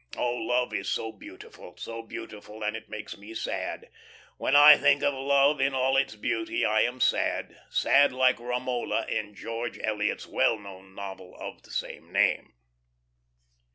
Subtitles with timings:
[0.17, 3.91] Oh, love is so beautiful so beautiful, that it makes me sad.
[4.37, 9.05] When I think of love in all its beauty I am sad, sad like Romola
[9.05, 12.53] in George Eliot's well known novel of the same name."